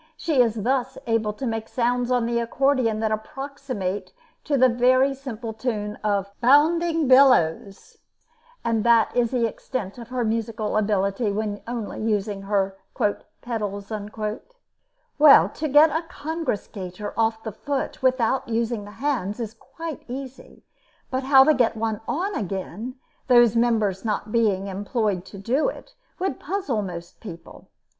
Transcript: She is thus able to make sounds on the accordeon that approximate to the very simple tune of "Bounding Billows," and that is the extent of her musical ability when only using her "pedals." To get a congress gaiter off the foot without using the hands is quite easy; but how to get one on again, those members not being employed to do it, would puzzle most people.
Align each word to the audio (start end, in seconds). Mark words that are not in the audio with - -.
She 0.17 0.41
is 0.41 0.63
thus 0.63 0.97
able 1.05 1.31
to 1.33 1.45
make 1.45 1.67
sounds 1.67 2.09
on 2.09 2.25
the 2.25 2.39
accordeon 2.39 3.01
that 3.01 3.11
approximate 3.11 4.11
to 4.45 4.57
the 4.57 4.67
very 4.67 5.13
simple 5.13 5.53
tune 5.53 5.95
of 6.03 6.31
"Bounding 6.41 7.07
Billows," 7.07 7.99
and 8.65 8.83
that 8.83 9.15
is 9.15 9.29
the 9.29 9.45
extent 9.45 9.99
of 9.99 10.07
her 10.09 10.23
musical 10.25 10.75
ability 10.75 11.31
when 11.31 11.61
only 11.67 12.01
using 12.01 12.41
her 12.41 12.79
"pedals." 13.43 13.89
To 13.89 15.67
get 15.71 15.89
a 15.91 16.01
congress 16.09 16.65
gaiter 16.65 17.13
off 17.15 17.43
the 17.43 17.51
foot 17.51 18.01
without 18.01 18.49
using 18.49 18.85
the 18.85 18.89
hands 18.97 19.39
is 19.39 19.53
quite 19.53 20.01
easy; 20.07 20.63
but 21.11 21.21
how 21.25 21.43
to 21.43 21.53
get 21.53 21.77
one 21.77 22.01
on 22.07 22.33
again, 22.33 22.95
those 23.27 23.55
members 23.55 24.03
not 24.03 24.31
being 24.31 24.65
employed 24.65 25.25
to 25.25 25.37
do 25.37 25.69
it, 25.69 25.93
would 26.17 26.39
puzzle 26.39 26.81
most 26.81 27.19
people. 27.19 27.67